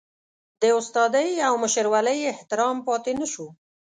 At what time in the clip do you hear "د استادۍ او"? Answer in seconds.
0.61-1.53